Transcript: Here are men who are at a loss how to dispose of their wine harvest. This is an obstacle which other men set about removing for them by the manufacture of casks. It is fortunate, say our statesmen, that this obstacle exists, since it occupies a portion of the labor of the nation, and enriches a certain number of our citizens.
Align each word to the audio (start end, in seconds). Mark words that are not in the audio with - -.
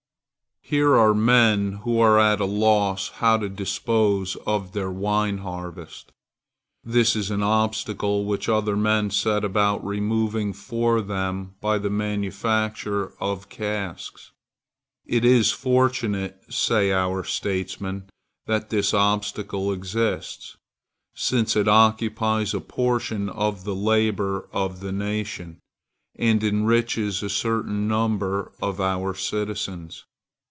Here 0.63 0.95
are 0.95 1.13
men 1.13 1.73
who 1.83 1.99
are 1.99 2.17
at 2.17 2.39
a 2.39 2.45
loss 2.45 3.09
how 3.15 3.35
to 3.39 3.49
dispose 3.49 4.37
of 4.47 4.71
their 4.71 4.89
wine 4.91 5.39
harvest. 5.39 6.13
This 6.81 7.13
is 7.13 7.29
an 7.29 7.43
obstacle 7.43 8.23
which 8.23 8.47
other 8.47 8.77
men 8.77 9.09
set 9.09 9.43
about 9.43 9.85
removing 9.85 10.53
for 10.53 11.01
them 11.01 11.55
by 11.59 11.77
the 11.77 11.89
manufacture 11.89 13.11
of 13.19 13.49
casks. 13.49 14.31
It 15.05 15.25
is 15.25 15.51
fortunate, 15.51 16.41
say 16.49 16.93
our 16.93 17.25
statesmen, 17.25 18.03
that 18.45 18.69
this 18.69 18.93
obstacle 18.93 19.73
exists, 19.73 20.55
since 21.13 21.57
it 21.57 21.67
occupies 21.67 22.53
a 22.53 22.61
portion 22.61 23.27
of 23.27 23.65
the 23.65 23.75
labor 23.75 24.47
of 24.53 24.79
the 24.79 24.93
nation, 24.93 25.59
and 26.15 26.41
enriches 26.45 27.21
a 27.21 27.29
certain 27.29 27.89
number 27.89 28.53
of 28.61 28.79
our 28.79 29.13
citizens. 29.13 30.05